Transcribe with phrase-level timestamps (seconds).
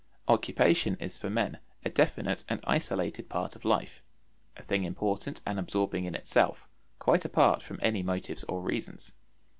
[0.27, 4.01] Occupation is for men a definite and isolated part of life,
[4.57, 9.13] a thing important and absorbing in itself, quite apart from any motives or reasons.